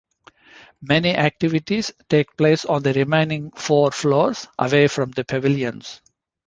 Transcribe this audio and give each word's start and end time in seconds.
Many 0.81 1.15
activities 1.15 1.91
take 2.09 2.35
place 2.35 2.65
on 2.65 2.81
the 2.81 2.91
remaining 2.91 3.51
four 3.51 3.91
floors, 3.91 4.47
away 4.57 4.87
from 4.87 5.11
the 5.11 5.23
pavilions. 5.23 6.01